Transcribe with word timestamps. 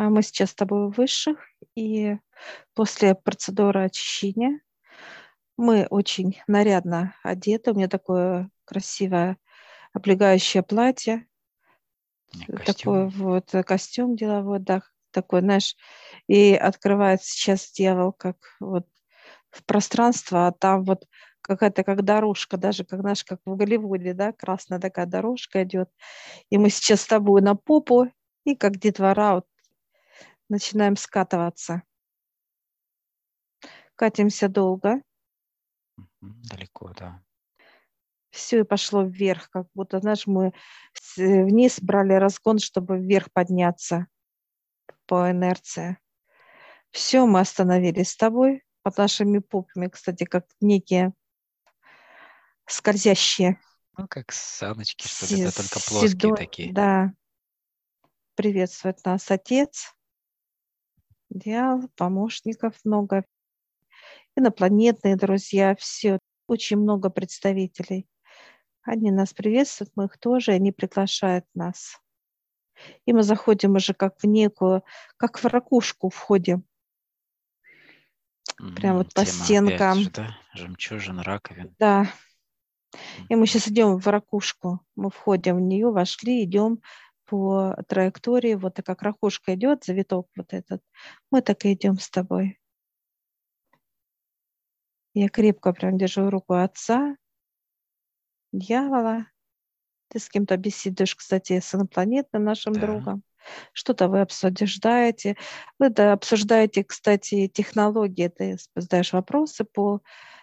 А 0.00 0.08
мы 0.08 0.22
сейчас 0.22 0.52
с 0.52 0.54
тобой 0.54 0.88
в 0.88 0.96
высших, 0.96 1.36
и 1.76 2.16
после 2.72 3.14
процедуры 3.14 3.84
очищения 3.84 4.62
мы 5.58 5.86
очень 5.90 6.40
нарядно 6.46 7.14
одеты. 7.22 7.72
У 7.72 7.74
меня 7.74 7.86
такое 7.86 8.48
красивое 8.64 9.36
облегающее 9.92 10.62
платье, 10.62 11.26
Костюм. 12.46 12.64
такой 12.64 13.08
вот 13.10 13.50
костюм 13.66 14.16
деловой, 14.16 14.58
да, 14.60 14.80
такой, 15.10 15.40
знаешь, 15.40 15.76
и 16.28 16.54
открывает 16.54 17.22
сейчас 17.22 17.70
дьявол 17.70 18.12
как 18.12 18.38
вот 18.58 18.86
в 19.50 19.62
пространство, 19.66 20.46
а 20.46 20.52
там 20.52 20.84
вот 20.84 21.04
какая-то 21.42 21.84
как 21.84 22.04
дорожка, 22.04 22.56
даже 22.56 22.86
как, 22.86 23.00
знаешь, 23.00 23.22
как 23.22 23.40
в 23.44 23.54
Голливуде, 23.54 24.14
да, 24.14 24.32
красная 24.32 24.78
такая 24.78 25.04
дорожка 25.04 25.62
идет. 25.62 25.90
И 26.48 26.56
мы 26.56 26.70
сейчас 26.70 27.02
с 27.02 27.06
тобой 27.06 27.42
на 27.42 27.54
попу, 27.54 28.10
и 28.46 28.56
как 28.56 28.78
детвора 28.78 29.34
вот 29.34 29.44
начинаем 30.50 30.96
скатываться. 30.96 31.82
Катимся 33.94 34.48
долго. 34.48 35.02
Далеко, 36.20 36.92
да. 36.92 37.22
Все 38.30 38.60
и 38.60 38.64
пошло 38.64 39.02
вверх, 39.02 39.50
как 39.50 39.66
будто, 39.74 39.98
знаешь, 39.98 40.26
мы 40.26 40.52
вниз 41.16 41.80
брали 41.80 42.12
разгон, 42.12 42.58
чтобы 42.58 42.98
вверх 42.98 43.32
подняться 43.32 44.06
по 45.06 45.30
инерции. 45.30 45.98
Все, 46.90 47.26
мы 47.26 47.40
остановились 47.40 48.10
с 48.10 48.16
тобой 48.16 48.64
под 48.82 48.96
нашими 48.98 49.38
попами, 49.38 49.88
кстати, 49.88 50.24
как 50.24 50.46
некие 50.60 51.12
скользящие. 52.66 53.60
Ну, 53.98 54.06
как 54.08 54.32
саночки, 54.32 55.08
что 55.08 55.26
ли, 55.34 55.44
да, 55.44 55.50
только 55.50 55.80
плоские 55.80 56.08
седой, 56.08 56.36
такие. 56.36 56.72
Да. 56.72 57.12
Приветствует 58.36 59.04
нас 59.04 59.30
Отец, 59.30 59.92
Дьявол, 61.30 61.88
помощников 61.96 62.74
много, 62.84 63.24
инопланетные 64.36 65.16
друзья, 65.16 65.76
все, 65.76 66.18
очень 66.48 66.76
много 66.76 67.08
представителей. 67.08 68.08
Они 68.82 69.12
нас 69.12 69.32
приветствуют, 69.32 69.92
мы 69.94 70.06
их 70.06 70.18
тоже, 70.18 70.52
они 70.52 70.72
приглашают 70.72 71.44
нас. 71.54 72.00
И 73.06 73.12
мы 73.12 73.22
заходим 73.22 73.76
уже 73.76 73.94
как 73.94 74.20
в 74.20 74.26
некую, 74.26 74.82
как 75.16 75.38
в 75.38 75.44
ракушку 75.44 76.08
входим. 76.08 76.64
Прям 78.76 78.98
вот 78.98 79.14
по 79.14 79.24
стенкам. 79.24 79.92
опять 79.92 80.04
же, 80.04 80.10
да? 80.10 80.36
Жемчужин, 80.54 81.20
раковин. 81.20 81.74
Да. 81.78 82.06
И 83.28 83.36
мы 83.36 83.46
сейчас 83.46 83.68
идем 83.68 83.98
в 83.98 84.06
ракушку. 84.08 84.80
Мы 84.96 85.10
входим 85.10 85.56
в 85.56 85.60
нее, 85.60 85.90
вошли, 85.90 86.44
идем 86.44 86.80
по 87.30 87.76
траектории, 87.88 88.54
вот 88.54 88.74
так 88.74 88.86
как 88.86 89.02
ракушка 89.02 89.54
идет, 89.54 89.84
завиток 89.84 90.26
вот 90.36 90.52
этот, 90.52 90.82
мы 91.30 91.42
так 91.42 91.64
и 91.64 91.72
идем 91.74 91.98
с 91.98 92.10
тобой. 92.10 92.58
Я 95.14 95.28
крепко 95.28 95.72
прям 95.72 95.96
держу 95.96 96.28
руку 96.30 96.54
отца, 96.54 97.16
дьявола. 98.52 99.26
Ты 100.10 100.18
с 100.18 100.28
кем-то 100.28 100.56
беседуешь, 100.56 101.14
кстати, 101.16 101.60
с 101.60 101.74
инопланетным 101.74 102.44
нашим 102.44 102.74
Да. 102.74 102.80
другом. 102.80 103.22
Что-то 103.72 104.08
вы 104.08 104.20
обсуждаете. 104.20 105.36
Вы 105.78 105.90
да, 105.90 106.12
обсуждаете, 106.12 106.84
кстати, 106.84 107.48
технологии. 107.48 108.28
Ты 108.28 108.58
задаешь 108.76 109.12
вопросы 109.12 109.64
по 109.64 110.00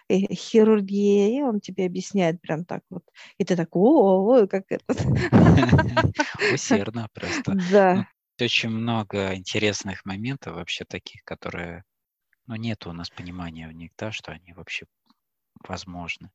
э, 0.08 0.18
хирургии, 0.34 1.38
и 1.38 1.42
он 1.42 1.60
тебе 1.60 1.86
объясняет 1.86 2.40
прям 2.40 2.64
так 2.64 2.82
вот. 2.90 3.04
И 3.38 3.44
ты 3.44 3.56
так, 3.56 3.68
о, 3.76 4.46
как 4.48 4.64
это. 4.70 4.84
Усердно 6.52 7.08
просто. 7.12 7.56
Да, 7.72 8.06
Очень 8.40 8.70
много 8.70 9.34
интересных 9.34 10.04
моментов 10.04 10.54
вообще 10.56 10.84
таких, 10.84 11.22
которые, 11.24 11.84
ну, 12.46 12.56
нет 12.56 12.86
у 12.86 12.92
нас 12.92 13.10
понимания 13.10 13.68
в 13.68 13.72
них, 13.72 13.90
да, 13.98 14.12
что 14.12 14.32
они 14.32 14.52
вообще 14.52 14.86
возможны. 15.66 16.30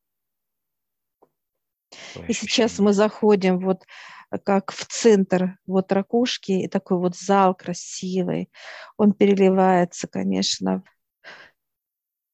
И 2.28 2.34
сейчас 2.34 2.80
мы 2.80 2.94
заходим 2.94 3.60
вот 3.60 3.84
э, 4.32 4.38
как 4.38 4.72
в 4.72 4.86
центр 4.86 5.58
вот 5.66 5.92
ракушки, 5.92 6.52
и 6.52 6.68
такой 6.68 6.98
вот 6.98 7.18
зал 7.18 7.56
красивый. 7.56 8.50
Он 8.98 9.14
переливается, 9.14 10.08
конечно, 10.08 10.84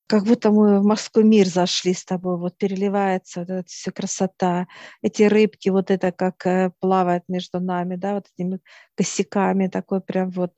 как 0.09 0.23
будто 0.23 0.49
мы 0.49 0.79
в 0.79 0.83
морской 0.83 1.23
мир 1.23 1.45
зашли 1.45 1.93
с 1.93 2.03
тобой, 2.03 2.37
вот 2.37 2.57
переливается 2.57 3.41
вот 3.41 3.49
эта 3.51 3.69
вся 3.69 3.91
красота. 3.91 4.67
Эти 5.03 5.21
рыбки, 5.23 5.69
вот 5.69 5.91
это 5.91 6.11
как 6.11 6.47
э, 6.47 6.71
плавает 6.79 7.23
между 7.27 7.59
нами, 7.59 7.95
да, 7.95 8.15
вот 8.15 8.25
этими 8.33 8.59
косяками, 8.95 9.67
такой 9.67 10.01
прям 10.01 10.31
вот 10.31 10.51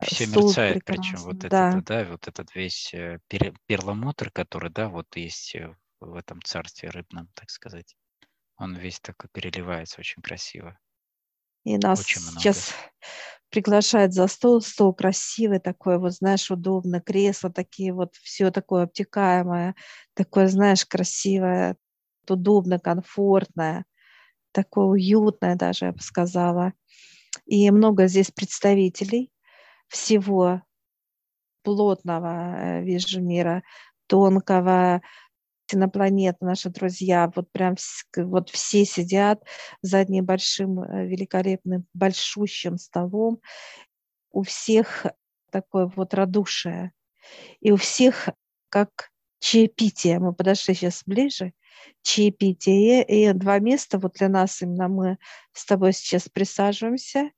э, 0.00 0.06
Все 0.06 0.26
мерцает, 0.26 0.82
причем 0.86 1.02
прекрасный. 1.02 1.26
вот 1.26 1.38
да. 1.38 1.68
этот, 1.68 1.84
да, 1.84 2.04
вот 2.04 2.26
этот 2.26 2.54
весь 2.54 2.94
перламутр, 3.66 4.30
который, 4.30 4.70
да, 4.70 4.88
вот 4.88 5.14
есть 5.14 5.54
в 6.00 6.14
этом 6.14 6.40
царстве 6.42 6.88
рыбном, 6.88 7.28
так 7.34 7.50
сказать. 7.50 7.94
Он 8.58 8.74
весь 8.74 9.00
такой 9.00 9.28
переливается 9.32 10.00
очень 10.00 10.22
красиво. 10.22 10.78
И 11.64 11.76
нас 11.78 12.00
Очень 12.00 12.22
много. 12.22 12.40
сейчас 12.40 12.72
приглашают 13.50 14.12
за 14.12 14.26
стол. 14.28 14.60
Стол 14.60 14.94
красивый 14.94 15.58
такой, 15.58 15.98
вот 15.98 16.12
знаешь, 16.12 16.50
удобно. 16.50 17.00
Кресла 17.00 17.50
такие 17.50 17.92
вот, 17.92 18.14
все 18.16 18.50
такое 18.50 18.84
обтекаемое, 18.84 19.74
такое, 20.14 20.46
знаешь, 20.48 20.86
красивое, 20.86 21.76
удобно, 22.28 22.78
комфортное, 22.78 23.84
такое 24.52 24.86
уютное 24.86 25.56
даже, 25.56 25.86
я 25.86 25.92
бы 25.92 26.00
сказала. 26.00 26.72
И 27.46 27.70
много 27.70 28.06
здесь 28.08 28.30
представителей 28.30 29.32
всего 29.88 30.62
плотного, 31.62 32.54
э, 32.58 32.82
вижу, 32.82 33.20
мира, 33.20 33.62
тонкого, 34.06 35.02
инопланет, 35.74 36.40
наши 36.40 36.70
друзья, 36.70 37.30
вот 37.34 37.50
прям 37.52 37.76
вот 38.16 38.50
все 38.50 38.84
сидят 38.84 39.42
за 39.82 39.98
одним 39.98 40.24
большим 40.24 40.80
э, 40.80 41.06
великолепным 41.06 41.86
большущим 41.94 42.78
столом. 42.78 43.40
У 44.30 44.42
всех 44.42 45.06
такое 45.50 45.90
вот 45.94 46.14
радушие. 46.14 46.92
И 47.60 47.72
у 47.72 47.76
всех 47.76 48.28
как 48.68 49.10
чаепитие. 49.38 50.18
Мы 50.18 50.34
подошли 50.34 50.74
сейчас 50.74 51.02
ближе. 51.06 51.52
Чаепитие. 52.02 53.04
И 53.04 53.32
два 53.32 53.58
места 53.58 53.98
вот 53.98 54.14
для 54.14 54.28
нас 54.28 54.62
именно 54.62 54.88
мы 54.88 55.18
с 55.52 55.64
тобой 55.64 55.92
сейчас 55.92 56.28
присаживаемся. 56.28 57.30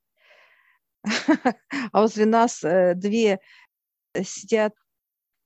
А 1.91 2.01
возле 2.01 2.25
нас 2.25 2.63
э, 2.63 2.93
две 2.93 3.39
э, 4.13 4.23
сидят, 4.23 4.73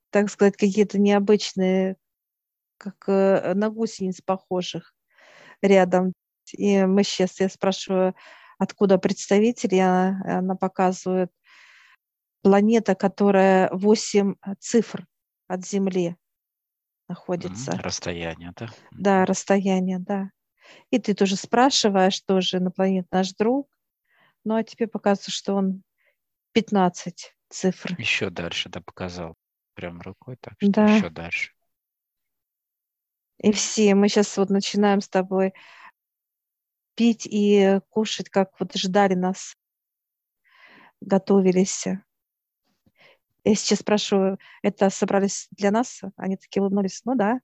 так 0.09 0.29
сказать, 0.29 0.57
какие-то 0.57 0.99
необычные, 0.99 1.97
как 2.83 2.95
э, 3.07 3.53
на 3.53 3.69
гусениц 3.69 4.21
похожих 4.21 4.93
рядом. 5.61 6.13
И 6.51 6.83
мы 6.85 7.03
сейчас, 7.03 7.39
я 7.39 7.49
спрашиваю, 7.49 8.15
откуда 8.59 8.97
представитель, 8.97 9.75
и 9.75 9.79
она, 9.79 10.21
она 10.25 10.55
показывает 10.55 11.31
планета, 12.41 12.95
которая 12.95 13.69
8 13.71 14.35
цифр 14.59 15.07
от 15.47 15.65
Земли 15.65 16.17
находится. 17.07 17.73
Расстояние, 17.81 18.51
да? 18.55 18.67
Да, 18.91 19.25
расстояние, 19.25 19.99
да. 19.99 20.29
И 20.91 20.99
ты 20.99 21.13
тоже 21.13 21.35
спрашиваешь, 21.35 22.19
тоже 22.21 22.57
инопланет 22.57 23.07
наш 23.11 23.33
друг, 23.33 23.69
ну 24.43 24.55
а 24.55 24.63
тебе 24.63 24.87
показывается, 24.87 25.31
что 25.31 25.55
он 25.55 25.83
15 26.53 27.33
цифр. 27.49 27.95
Еще 27.97 28.29
дальше, 28.29 28.69
да, 28.69 28.81
показал 28.81 29.35
прям 29.73 30.01
рукой, 30.01 30.37
так 30.39 30.53
что 30.57 30.71
Да. 30.71 30.87
еще 30.87 31.09
дальше. 31.09 31.51
И 33.39 33.51
все, 33.51 33.95
мы 33.95 34.09
сейчас 34.09 34.37
вот 34.37 34.49
начинаем 34.49 35.01
с 35.01 35.09
тобой 35.09 35.53
пить 36.95 37.27
и 37.29 37.79
кушать, 37.89 38.29
как 38.29 38.51
вот 38.59 38.75
ждали 38.75 39.15
нас, 39.15 39.55
готовились. 41.01 41.85
Я 43.45 43.55
сейчас 43.55 43.79
спрашиваю, 43.79 44.39
это 44.61 44.89
собрались 44.89 45.47
для 45.51 45.71
нас? 45.71 46.01
Они 46.15 46.37
такие 46.37 46.61
улыбнулись, 46.61 47.01
ну 47.03 47.15
да. 47.15 47.41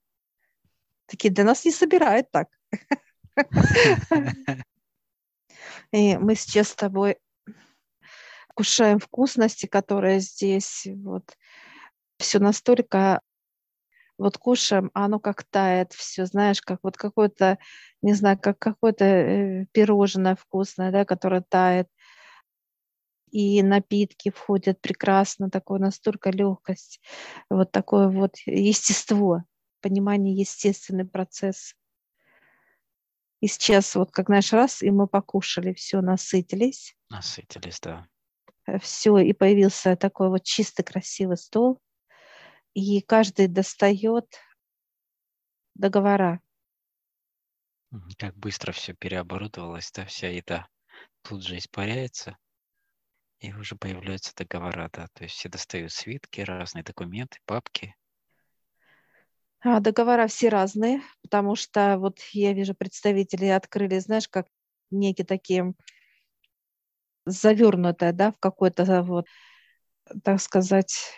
Такие, 1.07 1.33
для 1.33 1.43
нас 1.43 1.65
не 1.65 1.71
собирают 1.71 2.31
так. 2.31 2.47
И 5.91 6.17
мы 6.17 6.35
сейчас 6.35 6.69
с 6.69 6.75
тобой 6.75 7.17
кушаем 8.53 8.99
вкусности, 8.99 9.65
которые 9.65 10.19
здесь. 10.19 10.87
Вот 11.03 11.35
все 12.17 12.39
настолько 12.39 13.21
вот 14.19 14.37
кушаем, 14.37 14.91
а 14.93 15.05
оно 15.05 15.19
как 15.19 15.43
тает 15.45 15.93
все, 15.93 16.25
знаешь, 16.25 16.61
как 16.61 16.79
вот 16.83 16.97
какое-то, 16.97 17.57
не 18.01 18.13
знаю, 18.13 18.37
как 18.37 18.59
какое-то 18.59 19.05
э, 19.05 19.65
пирожное 19.71 20.35
вкусное, 20.35 20.91
да, 20.91 21.05
которое 21.05 21.41
тает. 21.41 21.87
И 23.31 23.63
напитки 23.63 24.29
входят 24.29 24.81
прекрасно, 24.81 25.49
такое 25.49 25.79
настолько 25.79 26.31
легкость, 26.31 26.99
вот 27.49 27.71
такое 27.71 28.09
вот 28.09 28.35
естество, 28.45 29.43
понимание 29.81 30.35
естественный 30.35 31.05
процесс. 31.05 31.75
И 33.39 33.47
сейчас 33.47 33.95
вот 33.95 34.11
как 34.11 34.25
знаешь 34.25 34.51
раз, 34.51 34.81
и 34.81 34.91
мы 34.91 35.07
покушали, 35.07 35.73
все, 35.73 36.01
насытились, 36.01 36.95
Насытились, 37.09 37.79
да. 37.79 38.05
все, 38.81 39.17
и 39.19 39.31
появился 39.31 39.95
такой 39.95 40.29
вот 40.29 40.43
чистый 40.43 40.83
красивый 40.83 41.37
стол, 41.37 41.79
и 42.73 43.01
каждый 43.01 43.47
достает 43.47 44.39
договора. 45.75 46.41
Как 48.17 48.35
быстро 48.35 48.71
все 48.71 48.93
переоборудовалось, 48.93 49.91
да, 49.91 50.05
вся 50.05 50.29
еда 50.29 50.67
тут 51.23 51.43
же 51.43 51.57
испаряется, 51.57 52.37
и 53.39 53.53
уже 53.53 53.75
появляются 53.75 54.35
договора, 54.35 54.89
да, 54.93 55.07
то 55.13 55.23
есть 55.23 55.35
все 55.35 55.49
достают 55.49 55.91
свитки, 55.91 56.41
разные 56.41 56.83
документы, 56.83 57.39
папки. 57.45 57.95
А, 59.61 59.79
договора 59.79 60.27
все 60.27 60.49
разные, 60.49 61.01
потому 61.21 61.55
что 61.55 61.97
вот 61.97 62.19
я 62.31 62.53
вижу, 62.53 62.75
представители 62.75 63.45
открыли, 63.45 63.99
знаешь, 63.99 64.29
как 64.29 64.47
некие 64.91 65.25
такие 65.25 65.73
завернутое, 67.25 68.13
да, 68.13 68.31
в 68.31 68.37
какой-то 68.37 69.03
вот, 69.03 69.25
так 70.23 70.41
сказать, 70.41 71.13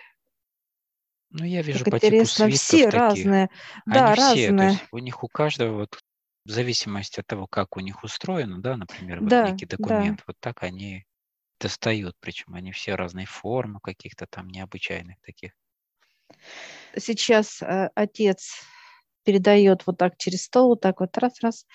ну, 1.31 1.45
я 1.45 1.62
вижу 1.62 1.86
как 1.86 1.94
по 1.94 2.00
типу 2.00 2.16
интересно, 2.16 2.45
свитков 2.45 2.62
все 2.62 2.86
таких. 2.86 3.00
разные, 3.00 3.50
Они 3.86 3.94
да, 3.94 4.13
все, 4.13 4.48
то 4.48 4.54
разные, 4.54 4.69
есть 4.69 4.83
у 4.92 4.98
них 4.98 5.24
у 5.24 5.28
каждого 5.28 5.78
вот 5.78 6.00
в 6.45 6.50
зависимости 6.50 7.19
от 7.19 7.28
того, 7.28 7.48
как 7.48 7.78
у 7.78 7.80
них 7.80 8.04
устроено, 8.04 8.62
да, 8.62 8.75
например, 8.75 9.19
вот 9.22 9.30
да, 9.30 9.50
некий 9.50 9.66
да. 9.66 9.78
документ, 9.78 10.24
вот 10.28 10.36
так 10.39 10.63
они 10.63 11.06
достают, 11.60 12.16
причем 12.19 12.56
они 12.56 12.72
все 12.72 12.95
разной 12.95 13.25
формы, 13.25 13.80
каких-то 13.81 14.25
там 14.28 14.50
необычайных 14.50 15.18
таких. 15.22 15.51
Сейчас 16.98 17.62
э, 17.62 17.89
отец 17.95 18.63
передает 19.24 19.86
вот 19.86 19.98
так 19.98 20.18
через 20.18 20.45
стол, 20.45 20.69
вот 20.69 20.81
так 20.81 21.00
вот 21.00 21.18
раз-раз 21.18 21.68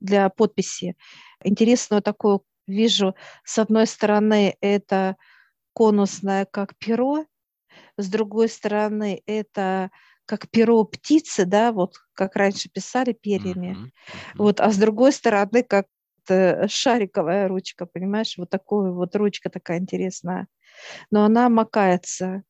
для 0.00 0.28
подписи. 0.28 0.96
Интересную 1.42 2.02
такую 2.02 2.44
вижу, 2.66 3.14
с 3.44 3.58
одной 3.58 3.86
стороны, 3.86 4.56
это 4.60 5.16
конусное, 5.74 6.44
как 6.44 6.76
перо, 6.78 7.26
с 7.98 8.08
другой 8.08 8.48
стороны, 8.48 9.22
это 9.26 9.90
как 10.26 10.48
перо 10.50 10.84
птицы, 10.84 11.44
да, 11.46 11.72
вот 11.72 11.96
как 12.14 12.36
раньше 12.36 12.68
писали 12.70 13.12
перьями, 13.12 13.78
Мгм, 13.78 13.92
мгм. 14.34 14.38
вот, 14.38 14.60
а 14.60 14.70
с 14.72 14.78
другой 14.78 15.12
стороны, 15.12 15.62
как 15.64 15.86
э, 16.30 16.68
шариковая 16.68 17.48
ручка, 17.48 17.86
понимаешь, 17.86 18.36
вот 18.38 18.50
такая 18.50 18.92
вот 18.92 19.16
ручка 19.16 19.50
такая 19.50 19.78
интересная, 19.80 20.48
но 21.10 21.24
она 21.24 21.48
макается, 21.50 22.44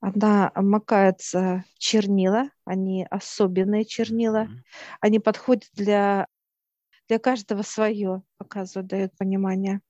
она 0.00 0.52
макается 0.54 1.64
в 1.74 1.78
чернила, 1.78 2.50
они 2.64 3.06
особенные 3.10 3.84
чернила, 3.84 4.48
Мгм. 4.48 4.64
они 5.00 5.18
подходят 5.18 5.68
для, 5.74 6.26
для 7.08 7.18
каждого 7.18 7.62
свое, 7.62 8.22
показывают, 8.38 8.88
дают 8.88 9.16
понимание. 9.18 9.82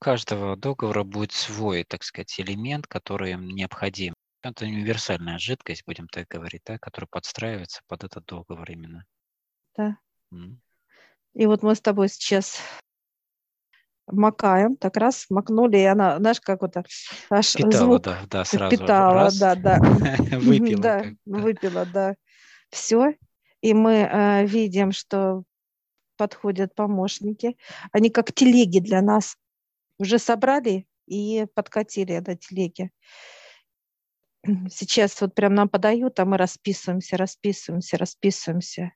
У 0.00 0.04
каждого 0.04 0.56
договора 0.56 1.04
будет 1.04 1.32
свой, 1.32 1.84
так 1.84 2.02
сказать, 2.04 2.38
элемент, 2.38 2.86
который 2.86 3.32
им 3.32 3.48
необходим. 3.48 4.14
Это 4.42 4.64
универсальная 4.64 5.38
жидкость, 5.38 5.82
будем 5.84 6.06
так 6.08 6.28
говорить, 6.28 6.62
да, 6.64 6.78
которая 6.78 7.08
подстраивается 7.10 7.80
под 7.88 8.04
этот 8.04 8.24
договор 8.26 8.70
именно. 8.70 9.04
Да. 9.76 9.98
М. 10.32 10.60
И 11.34 11.46
вот 11.46 11.62
мы 11.62 11.74
с 11.74 11.80
тобой 11.80 12.08
сейчас 12.08 12.60
макаем, 14.06 14.76
так 14.76 14.96
раз 14.96 15.26
макнули, 15.28 15.78
и 15.78 15.84
она, 15.84 16.18
знаешь, 16.18 16.40
как 16.40 16.62
вот 16.62 16.76
аж 16.76 17.48
Впитала, 17.50 17.72
звук 17.72 18.02
да, 18.02 18.18
да, 18.28 18.44
сразу 18.44 18.76
питала, 18.76 19.14
раз, 19.14 19.38
да, 19.38 19.54
да, 19.54 19.78
выпила 20.38 20.82
да. 20.82 21.04
выпила, 21.26 21.86
да. 21.86 22.14
Все. 22.70 23.16
И 23.60 23.74
мы 23.74 23.92
э, 23.92 24.46
видим, 24.46 24.92
что 24.92 25.42
подходят 26.16 26.74
помощники. 26.74 27.56
Они 27.92 28.10
как 28.10 28.32
телеги 28.32 28.78
для 28.80 29.02
нас 29.02 29.36
уже 29.98 30.18
собрали 30.18 30.86
и 31.06 31.46
подкатили 31.54 32.22
на 32.26 32.36
телеге. 32.36 32.90
Сейчас 34.70 35.20
вот 35.20 35.34
прям 35.34 35.54
нам 35.54 35.68
подают, 35.68 36.18
а 36.20 36.24
мы 36.24 36.36
расписываемся, 36.36 37.16
расписываемся, 37.16 37.98
расписываемся. 37.98 38.92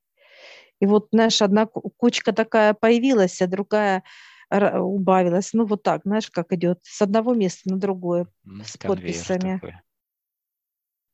И 0.80 0.86
вот, 0.86 1.08
знаешь, 1.12 1.40
одна 1.42 1.66
ку- 1.66 1.90
кучка 1.96 2.32
такая 2.32 2.74
появилась, 2.74 3.40
а 3.40 3.46
другая 3.46 4.02
убавилась. 4.50 5.52
Ну, 5.52 5.64
вот 5.64 5.82
так, 5.82 6.02
знаешь, 6.04 6.30
как 6.30 6.52
идет 6.52 6.80
с 6.82 7.00
одного 7.00 7.34
места 7.34 7.70
на 7.70 7.78
другое 7.78 8.26
М, 8.46 8.62
с 8.64 8.76
подписями. 8.76 9.54
такой. 9.54 9.74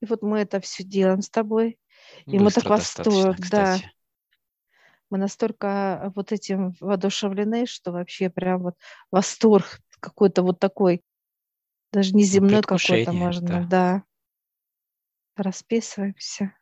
И 0.00 0.06
вот 0.06 0.23
мы 0.23 0.38
это 0.41 0.61
все 0.61 0.84
делаем 0.84 1.23
с 1.23 1.29
тобой. 1.29 1.79
И 2.26 2.38
мы 2.38 2.50
так 2.50 2.64
Быстро 2.64 2.70
восторг, 2.70 3.37
да. 3.50 3.76
кстати. 3.76 3.93
Мы 5.10 5.19
настолько 5.19 6.12
вот 6.14 6.32
этим 6.32 6.75
воодушевлены, 6.81 7.66
что 7.66 7.93
вообще 7.93 8.28
прям 8.28 8.62
вот 8.62 8.75
восторг 9.10 9.81
какой-то 10.00 10.43
вот 10.43 10.58
такой, 10.58 11.02
даже 11.93 12.12
Ну, 12.12 12.19
неземной 12.19 12.62
какой-то 12.62 13.12
можно, 13.12 13.49
да. 13.49 13.64
да. 13.64 14.02
Расписываемся. 15.37 16.55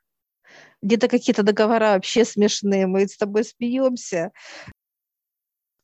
Где-то 0.83 1.09
какие-то 1.09 1.43
договора 1.43 1.95
вообще 1.95 2.25
смешные, 2.25 2.87
мы 2.87 3.09
с 3.09 3.17
тобой 3.17 3.45
смеемся, 3.45 4.31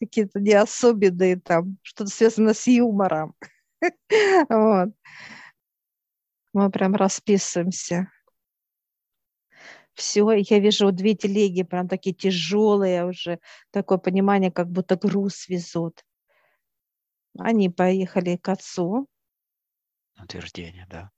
какие-то 0.01 0.41
не 0.41 0.53
особенные 0.53 1.41
там, 1.41 1.79
что-то 1.83 2.11
связано 2.11 2.55
с 2.55 2.67
юмором. 2.67 3.35
Вот. 4.49 4.91
Мы 6.53 6.71
прям 6.71 6.95
расписываемся. 6.95 8.09
Все, 9.95 10.33
я 10.33 10.59
вижу 10.59 10.91
две 10.93 11.15
телеги, 11.15 11.63
прям 11.63 11.89
такие 11.89 12.15
тяжелые 12.15 13.05
уже, 13.05 13.41
такое 13.71 13.99
понимание, 13.99 14.51
как 14.51 14.71
будто 14.71 14.97
груз 14.97 15.49
везут. 15.49 16.05
Они 17.39 17.69
поехали 17.69 18.37
к 18.37 18.49
отцу. 18.49 19.07
Утверждение, 20.21 20.87
да. 20.89 21.11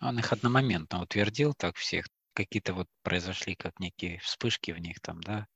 Он 0.00 0.18
их 0.18 0.32
одномоментно 0.32 1.02
утвердил 1.02 1.54
так 1.54 1.76
всех. 1.76 2.06
Какие-то 2.34 2.74
вот 2.74 2.88
произошли 3.02 3.54
как 3.54 3.80
некие 3.80 4.18
вспышки 4.18 4.70
в 4.70 4.78
них 4.78 5.00
там, 5.00 5.22
да, 5.22 5.46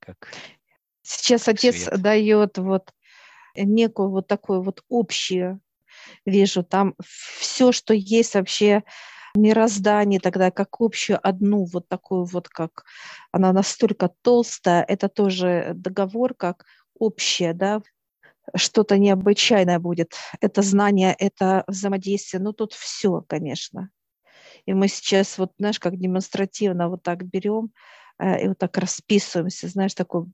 как 0.00 0.30
Сейчас 1.02 1.44
как 1.44 1.54
отец 1.54 1.84
свет. 1.84 2.02
дает 2.02 2.58
вот 2.58 2.92
некую 3.56 4.10
вот 4.10 4.26
такую 4.28 4.62
вот 4.62 4.84
общую, 4.90 5.60
вижу, 6.24 6.62
там 6.62 6.94
все, 7.02 7.72
что 7.72 7.94
есть 7.94 8.34
вообще 8.34 8.84
мироздание 9.36 10.20
тогда, 10.20 10.50
как 10.50 10.80
общую 10.80 11.18
одну 11.26 11.64
вот 11.64 11.88
такую 11.88 12.24
вот, 12.24 12.48
как 12.48 12.84
она 13.32 13.52
настолько 13.52 14.10
толстая, 14.22 14.82
это 14.82 15.08
тоже 15.08 15.72
договор 15.74 16.34
как 16.34 16.64
общее, 16.98 17.54
да, 17.54 17.82
что-то 18.54 18.98
необычайное 18.98 19.78
будет. 19.78 20.14
Это 20.40 20.62
знание, 20.62 21.14
это 21.18 21.64
взаимодействие, 21.66 22.42
ну 22.42 22.52
тут 22.52 22.72
все, 22.72 23.24
конечно. 23.28 23.90
И 24.66 24.72
мы 24.72 24.88
сейчас 24.88 25.38
вот, 25.38 25.52
знаешь, 25.58 25.80
как 25.80 25.96
демонстративно 25.96 26.88
вот 26.88 27.02
так 27.02 27.24
берем 27.24 27.70
э, 28.18 28.44
и 28.44 28.48
вот 28.48 28.58
так 28.58 28.76
расписываемся, 28.76 29.68
знаешь, 29.68 29.94
такой 29.94 30.26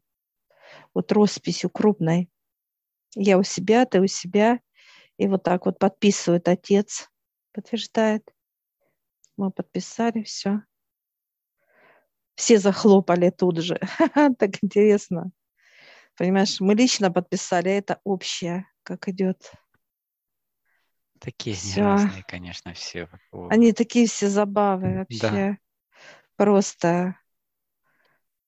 вот 0.95 1.12
росписью 1.12 1.71
крупной. 1.71 2.29
Я 3.15 3.38
у 3.38 3.43
себя, 3.43 3.87
ты 3.87 4.00
у 4.00 4.07
себя. 4.07 4.61
И 5.19 5.29
вот 5.29 5.43
так 5.43 5.67
вот 5.67 5.79
подписывает 5.79 6.49
отец, 6.49 7.09
подтверждает. 7.53 8.36
Мы 9.37 9.50
подписали, 9.50 10.23
все. 10.23 10.62
Все 12.35 12.59
захлопали 12.59 13.31
тут 13.31 13.59
же. 13.59 13.81
Так 14.38 14.62
интересно. 14.62 15.31
Понимаешь, 16.16 16.61
мы 16.61 16.75
лично 16.75 17.11
подписали, 17.11 17.69
а 17.69 17.73
это 17.73 18.00
общее, 18.05 18.66
как 18.83 19.09
идет. 19.09 19.52
Такие 21.19 21.57
Все. 21.57 21.83
разные, 21.83 22.23
конечно, 22.25 22.73
все. 22.75 23.09
Они 23.50 23.73
такие 23.73 24.07
все 24.07 24.28
забавы 24.28 24.93
Да, 24.93 24.99
вообще. 24.99 25.59
Просто. 26.37 27.16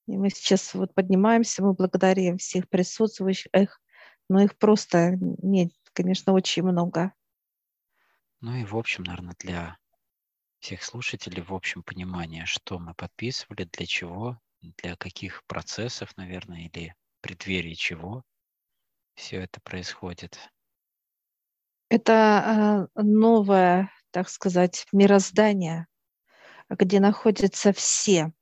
И 0.07 0.17
мы 0.17 0.31
сейчас 0.31 0.75
вот 0.75 0.95
поднимаемся, 0.95 1.63
мы 1.63 1.75
благодарим 1.75 2.39
всех 2.39 2.69
присутствующих, 2.69 3.81
но 4.29 4.43
их 4.43 4.57
просто 4.57 5.17
нет, 5.21 5.71
конечно, 5.93 6.33
очень 6.33 6.63
много. 6.63 7.13
ну 8.41 8.55
и 8.55 8.65
в 8.65 8.77
общем, 8.77 9.05
наверное, 9.05 9.35
для 9.39 9.77
всех 10.61 10.83
слушателей 10.83 11.43
в 11.43 11.55
общем 11.55 11.83
понимание, 11.83 12.47
что 12.47 12.79
мы 12.79 12.95
подписывали, 12.95 13.65
для 13.65 13.87
чего, 13.87 14.41
для 14.61 14.97
каких 14.97 15.45
процессов, 15.47 16.17
наверное, 16.17 16.63
или 16.63 16.95
преддверии 17.21 17.75
чего 17.75 18.25
все 19.15 19.43
это 19.43 19.61
происходит. 19.61 20.39
Это 21.91 22.89
э, 22.95 23.03
новое, 23.03 23.91
так 24.11 24.29
сказать, 24.29 24.87
мироздание, 24.93 25.87
где 26.69 27.01
находятся 27.01 27.73
все. 27.73 28.33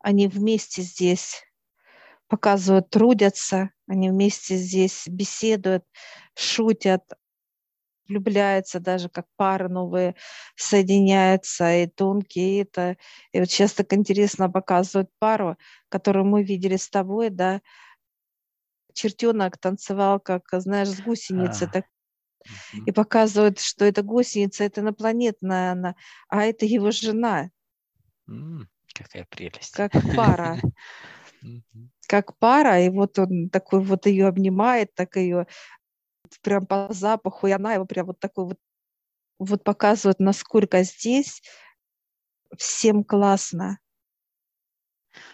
Они 0.00 0.26
вместе 0.26 0.82
здесь 0.82 1.44
показывают, 2.26 2.90
трудятся, 2.90 3.70
они 3.86 4.10
вместе 4.10 4.56
здесь 4.56 5.04
беседуют, 5.06 5.84
шутят, 6.34 7.02
влюбляются 8.08 8.80
даже 8.80 9.08
как 9.08 9.26
пары 9.36 9.68
новые 9.68 10.14
соединяются, 10.56 11.72
и 11.74 11.86
тонкие, 11.86 12.58
и 12.58 12.62
это. 12.62 12.96
И 13.32 13.40
вот 13.40 13.50
сейчас 13.50 13.72
так 13.72 13.92
интересно 13.92 14.50
показывают 14.50 15.10
пару, 15.18 15.56
которую 15.88 16.24
мы 16.24 16.42
видели 16.42 16.76
с 16.76 16.88
тобой, 16.88 17.30
да, 17.30 17.60
чертенок 18.94 19.58
танцевал, 19.58 20.20
как, 20.20 20.42
знаешь, 20.52 20.88
с 20.88 21.00
гусеницей, 21.00 21.66
А, 21.68 21.70
так. 21.70 21.84
И 22.86 22.92
показывают, 22.92 23.60
что 23.60 23.84
это 23.84 24.02
гусеница, 24.02 24.64
это 24.64 24.80
инопланетная 24.80 25.72
она, 25.72 25.94
а 26.28 26.44
это 26.44 26.66
его 26.66 26.90
жена, 26.90 27.50
Какая 28.94 29.26
прелесть. 29.30 29.74
как 29.74 29.92
пара, 30.16 30.58
как 32.08 32.36
пара, 32.38 32.80
и 32.80 32.88
вот 32.90 33.18
он 33.18 33.48
такой 33.48 33.82
вот 33.82 34.06
ее 34.06 34.26
обнимает, 34.26 34.94
так 34.94 35.16
ее 35.16 35.46
прям 36.40 36.66
по 36.66 36.88
запаху, 36.90 37.46
и 37.46 37.52
она 37.52 37.74
его 37.74 37.84
прям 37.84 38.06
вот 38.06 38.20
такой 38.20 38.46
вот, 38.46 38.58
вот 39.38 39.64
показывает, 39.64 40.20
насколько 40.20 40.82
здесь 40.82 41.42
всем 42.56 43.04
классно. 43.04 43.78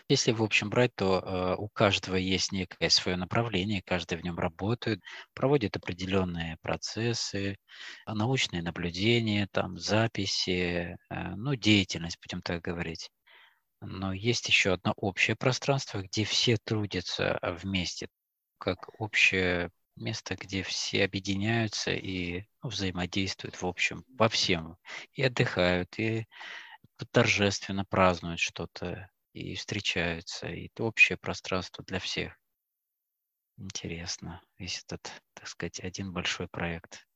Если 0.08 0.32
в 0.32 0.42
общем 0.42 0.70
брать, 0.70 0.94
то 0.96 1.20
э, 1.20 1.54
у 1.56 1.68
каждого 1.68 2.16
есть 2.16 2.50
некое 2.50 2.88
свое 2.88 3.16
направление, 3.16 3.82
каждый 3.82 4.18
в 4.18 4.24
нем 4.24 4.38
работает, 4.38 5.00
проводит 5.34 5.76
определенные 5.76 6.56
процессы, 6.62 7.56
научные 8.06 8.62
наблюдения, 8.62 9.46
там 9.52 9.78
записи, 9.78 10.96
э, 11.10 11.34
ну 11.36 11.54
деятельность, 11.54 12.18
будем 12.20 12.42
так 12.42 12.62
говорить. 12.62 13.10
Но 13.80 14.12
есть 14.12 14.48
еще 14.48 14.72
одно 14.74 14.92
общее 14.96 15.36
пространство, 15.36 16.02
где 16.02 16.24
все 16.24 16.56
трудятся 16.56 17.38
а, 17.38 17.52
вместе, 17.52 18.08
как 18.58 18.88
общее 19.00 19.70
место, 19.98 20.36
где 20.36 20.62
все 20.62 21.04
объединяются 21.04 21.90
и 21.92 22.44
взаимодействуют 22.62 23.60
в 23.60 23.66
общем 23.66 24.04
во 24.08 24.28
всем, 24.28 24.76
и 25.12 25.22
отдыхают, 25.22 25.98
и 25.98 26.26
торжественно 27.12 27.84
празднуют 27.84 28.40
что-то, 28.40 29.10
и 29.32 29.54
встречаются, 29.54 30.48
и 30.48 30.66
это 30.66 30.84
общее 30.84 31.16
пространство 31.16 31.84
для 31.84 31.98
всех. 31.98 32.38
Интересно, 33.56 34.40
весь 34.58 34.84
этот, 34.84 35.10
так 35.34 35.48
сказать, 35.48 35.80
один 35.80 36.12
большой 36.12 36.48
проект. 36.48 37.06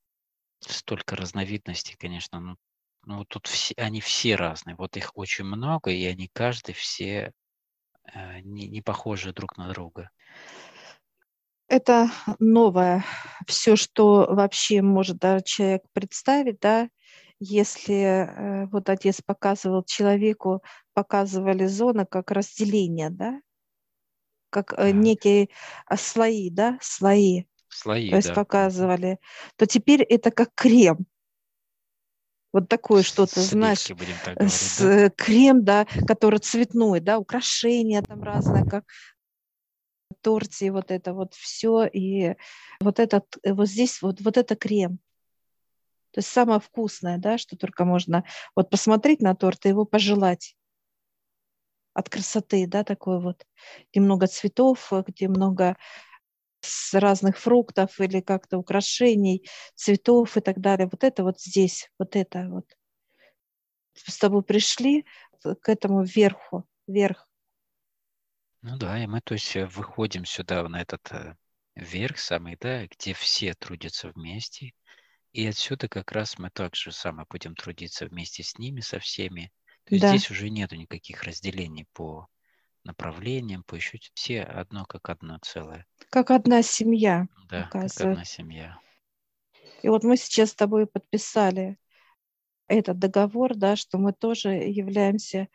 Столько 0.61 1.17
разновидностей, 1.17 1.97
конечно, 1.97 2.41
ну, 2.41 2.57
ну 3.05 3.19
вот 3.19 3.29
тут 3.29 3.47
все, 3.47 3.75
они 3.77 4.01
все 4.01 4.37
разные, 4.37 4.77
вот 4.77 4.97
их 4.97 5.17
очень 5.17 5.45
много, 5.45 5.91
и 5.91 6.05
они 6.05 6.29
каждый 6.33 6.75
все 6.75 7.33
э, 8.13 8.41
не, 8.41 8.69
не 8.69 8.83
похожи 8.83 9.33
друг 9.33 9.57
на 9.57 9.69
друга. 9.69 10.11
Это 11.73 12.11
новое, 12.39 13.03
все, 13.47 13.77
что 13.77 14.27
вообще 14.29 14.83
может 14.83 15.17
даже 15.17 15.43
человек 15.43 15.83
представить, 15.95 16.61
да, 16.61 16.91
если 17.41 17.95
э, 17.95 18.67
вот 18.67 18.91
отец 18.91 19.23
показывал 19.23 19.83
человеку, 19.83 20.63
показывали 20.93 21.65
зоны 21.65 22.05
как 22.05 22.31
разделение, 22.31 23.09
да, 23.09 23.41
как 24.51 24.75
э, 24.75 24.77
Так. 24.77 24.93
некие 24.93 25.49
а, 25.87 25.97
слои, 25.97 26.51
да, 26.51 26.77
слои, 26.83 27.45
Слои, 27.71 28.11
то 28.11 28.17
есть 28.17 28.29
да. 28.29 28.35
показывали, 28.35 29.19
то 29.57 29.65
теперь 29.65 30.03
это 30.03 30.31
как 30.31 30.51
крем. 30.55 31.07
Вот 32.53 32.69
такое 32.69 33.03
что-то, 33.03 33.41
знаешь, 33.41 33.89
говорить, 33.89 34.53
с 34.53 34.79
да? 34.79 35.07
э, 35.07 35.11
крем, 35.11 35.65
да, 35.65 35.87
который 36.07 36.39
цветной, 36.39 37.01
да, 37.01 37.19
украшения 37.19 38.03
там 38.03 38.23
разные, 38.23 38.67
как 38.67 38.85
торте, 40.23 40.73
вот 40.73 40.91
это 40.91 41.13
вот 41.13 41.35
все, 41.35 41.85
и 41.85 42.37
вот 42.81 42.99
этот, 42.99 43.37
э, 43.43 43.53
вот 43.53 43.69
здесь 43.69 44.01
вот, 44.03 44.21
вот 44.21 44.37
это 44.37 44.57
крем. 44.57 44.99
То 46.13 46.19
есть 46.19 46.29
самое 46.29 46.61
вкусное, 46.61 47.19
да, 47.19 47.39
что 47.39 47.57
только 47.57 47.85
можно 47.85 48.25
вот 48.55 48.71
посмотреть 48.71 49.21
на 49.21 49.35
торт 49.35 49.65
и 49.67 49.71
его 49.71 49.85
пожелать 49.85 50.57
от 51.95 52.09
красоты, 52.09 52.67
да, 52.67 52.85
такой 52.85 53.21
вот, 53.21 53.47
где 53.91 54.01
много 54.01 54.27
цветов, 54.27 54.93
э, 54.93 55.03
где 55.07 55.29
много 55.29 55.77
с 56.61 56.95
разных 56.95 57.39
фруктов 57.39 58.01
или 58.01 58.21
как-то 58.21 58.59
украшений, 58.59 59.49
цветов 59.75 60.37
и 60.37 60.41
так 60.41 60.61
далее. 60.61 60.89
Вот 60.91 61.05
это 61.05 61.25
вот 61.25 61.41
здесь, 61.41 61.91
вот 61.99 62.17
это 62.17 62.49
вот. 62.49 62.67
С 63.95 64.17
тобой 64.19 64.43
пришли 64.43 65.05
к 65.43 65.69
этому 65.69 66.03
верху, 66.03 66.65
вверх. 66.87 67.29
Ну 68.63 68.77
да, 68.77 69.03
и 69.03 69.07
мы, 69.07 69.21
то 69.21 69.35
есть, 69.35 69.57
э, 69.57 69.67
выходим 69.67 70.25
сюда, 70.25 70.69
на 70.69 70.81
этот 70.81 71.11
э, 71.13 71.37
верх 71.75 72.19
самый, 72.19 72.57
да, 72.61 72.87
где 72.87 73.13
все 73.13 73.55
трудятся 73.55 74.11
вместе, 74.11 74.73
и 75.33 75.47
отсюда 75.47 75.89
как 75.89 76.13
раз 76.13 76.39
мы 76.39 76.51
так 76.51 76.77
же 76.77 76.93
самое 76.93 77.27
будем 77.29 77.55
трудиться 77.57 78.07
вместе 78.07 78.43
с 78.43 78.59
ними, 78.59 78.81
со 78.81 78.99
всеми. 79.01 79.53
То 79.85 79.95
есть 79.95 80.03
Да. 80.05 80.09
здесь 80.09 80.31
уже 80.31 80.51
нету 80.51 80.77
никаких 80.77 81.23
разделений 81.25 81.87
по 81.93 82.29
направлениям, 82.85 83.65
по 83.65 83.75
еще 83.77 83.99
все 84.15 84.43
одно 84.43 84.85
как 84.85 85.09
одно 85.09 85.39
целое. 85.43 85.87
Как 86.11 86.31
одна 86.31 86.63
семья, 86.63 87.27
Да, 87.49 87.65
как 87.65 87.77
оказывается. 87.77 88.09
одна 88.11 88.25
семья. 88.25 88.79
И 89.83 89.89
вот 89.89 90.05
мы 90.05 90.17
сейчас 90.17 90.51
с 90.51 90.55
тобой 90.55 90.87
подписали 90.87 91.79
этот 92.69 92.99
договор, 92.99 93.55
да, 93.55 93.77
что 93.77 93.99
мы 93.99 94.13
тоже 94.13 94.51
являемся 94.51 95.49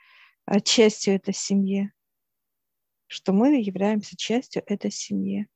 а, 0.46 0.60
частью 0.60 1.16
этой 1.16 1.34
семьи, 1.34 1.92
что 3.08 3.34
мы 3.34 3.62
являемся 3.62 4.16
частью 4.16 4.64
этой 4.66 4.92
семьи. 4.92 5.48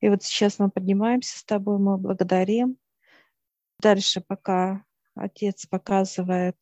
И 0.00 0.08
вот 0.08 0.22
сейчас 0.22 0.58
мы 0.58 0.70
поднимаемся 0.70 1.38
с 1.38 1.44
тобой, 1.44 1.78
мы 1.78 1.96
благодарим. 1.96 2.76
Дальше, 3.78 4.20
пока 4.20 4.84
отец 5.14 5.66
показывает 5.66 6.56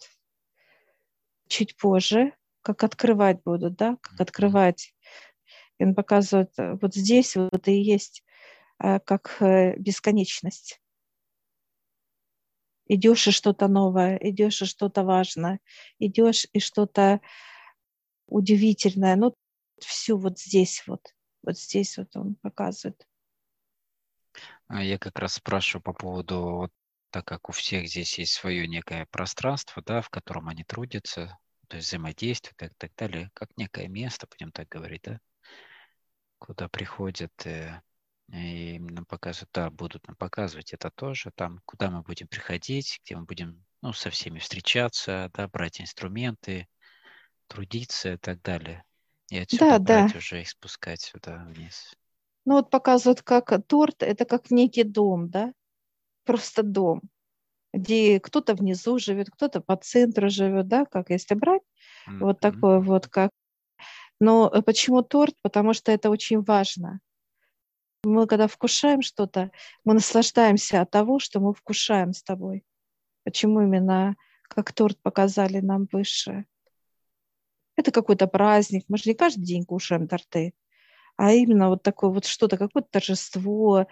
чуть 1.49 1.77
позже, 1.77 2.33
как 2.63 2.85
открывать 2.85 3.43
будут, 3.43 3.77
да, 3.77 3.97
как 4.01 4.21
открывать. 4.21 4.95
И 5.79 5.85
он 5.85 5.95
показывает 5.95 6.53
э, 6.59 6.77
вот 6.81 6.95
здесь 6.95 7.37
вот 7.37 7.67
и 7.67 7.81
есть 7.81 8.23
а, 8.79 8.99
как 8.99 9.37
э, 9.41 9.77
бесконечность. 9.77 10.81
Идешь 12.87 13.29
и 13.29 13.31
что-то 13.31 13.69
новое, 13.69 14.17
идешь 14.17 14.63
и 14.63 14.67
что-то 14.67 15.05
важное, 15.05 15.61
идешь 15.99 16.47
и 16.53 16.61
что-то 16.61 17.21
удивительное. 18.31 19.17
Ну, 19.17 19.35
все 19.81 20.17
вот 20.17 20.39
здесь 20.39 20.83
вот, 20.87 21.15
вот 21.43 21.59
здесь 21.59 21.99
вот 21.99 22.15
он 22.17 22.37
показывает. 22.37 23.07
А 24.69 24.83
Я 24.83 24.99
как 24.99 25.19
раз 25.19 25.35
спрашиваю 25.35 25.83
по 25.83 25.93
поводу, 25.93 26.41
вот 26.41 26.73
так 27.11 27.25
как 27.25 27.49
у 27.49 27.53
всех 27.53 27.89
здесь 27.89 28.19
есть 28.19 28.33
свое 28.33 28.67
некое 28.69 29.07
пространство, 29.11 29.83
да, 29.85 30.01
в 30.01 30.11
котором 30.11 30.49
они 30.49 30.65
трудятся, 30.65 31.39
то 31.69 31.77
есть 31.77 31.89
взаимодействие 31.89 32.53
и 32.53 32.57
так, 32.57 32.73
так 32.79 32.93
далее, 32.97 33.31
как 33.35 33.51
некое 33.57 33.89
место, 33.89 34.27
будем 34.31 34.53
так 34.53 34.69
говорить, 34.69 35.03
да, 35.03 35.19
куда 36.39 36.69
приходят 36.69 37.33
э, 37.47 37.81
и 38.33 38.79
нам 38.79 39.05
показывают, 39.07 39.51
да, 39.53 39.71
будут 39.71 40.07
нам 40.07 40.17
показывать 40.17 40.73
это 40.73 40.91
тоже, 40.91 41.33
там, 41.35 41.61
куда 41.65 41.91
мы 41.91 42.03
будем 42.03 42.29
приходить, 42.29 43.01
где 43.05 43.17
мы 43.17 43.25
будем, 43.25 43.65
ну, 43.83 43.93
со 43.93 44.11
всеми 44.11 44.39
встречаться, 44.39 45.31
да, 45.35 45.49
брать 45.49 45.81
инструменты, 45.81 46.69
трудиться 47.51 48.13
и 48.13 48.17
так 48.17 48.41
далее. 48.43 48.85
И 49.29 49.39
отсюда 49.39 49.71
Да, 49.71 49.79
брать 49.79 50.15
да. 50.15 50.19
уже 50.19 50.41
их 50.41 50.49
спускать 50.49 51.01
сюда 51.01 51.45
вниз. 51.49 51.93
Ну 52.47 52.55
вот 52.55 52.71
показывают, 52.71 53.23
как 53.23 53.53
торт, 53.67 54.03
это 54.03 54.25
как 54.25 54.51
некий 54.51 54.85
дом, 54.85 55.29
да, 55.29 55.53
просто 56.25 56.63
дом, 56.63 57.03
где 57.75 58.21
кто-то 58.21 58.55
внизу 58.55 58.99
живет, 58.99 59.31
кто-то 59.31 59.61
по 59.61 59.77
центру 59.77 60.31
живет, 60.31 60.69
да, 60.69 60.85
как 60.87 61.11
если 61.11 61.35
брать, 61.35 61.63
вот 62.21 62.41
Мгм. 62.41 62.41
такое 62.41 62.81
вот 62.81 63.09
как. 63.09 63.31
Но 64.21 64.51
э, 64.53 64.63
почему 64.63 65.03
торт? 65.03 65.35
Потому 65.43 65.75
что 65.75 65.93
это 65.93 66.11
очень 66.11 66.43
важно. 66.43 67.01
Мы 68.05 68.27
когда 68.27 68.47
вкушаем 68.49 69.03
что-то, 69.03 69.51
мы 69.85 69.95
наслаждаемся 69.95 70.81
от 70.83 70.91
того, 70.91 71.19
что 71.19 71.41
мы 71.41 71.55
вкушаем 71.55 72.13
с 72.13 72.23
тобой. 72.23 72.65
Почему 73.25 73.63
именно 73.63 74.17
как 74.43 74.73
торт 74.73 74.99
показали 75.03 75.61
нам 75.61 75.87
выше? 75.93 76.47
Это 77.81 77.93
какой-то 77.93 78.27
праздник. 78.27 78.85
Мы 78.89 78.99
же 78.99 79.09
не 79.09 79.15
каждый 79.15 79.43
день 79.43 79.65
кушаем 79.65 80.07
торты, 80.07 80.53
а 81.17 81.33
именно 81.33 81.71
вот 81.71 81.83
такое 81.83 82.11
вот 82.11 82.27
что-то, 82.27 82.59
какое-то 82.59 82.89
торжество, 82.91 83.87